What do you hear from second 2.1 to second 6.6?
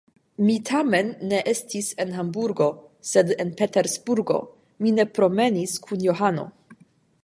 Hamburgo, sed en Patersburgo; mi ne promenis kun Johano.